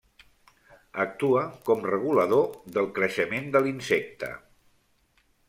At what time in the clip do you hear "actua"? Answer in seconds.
1.03-1.43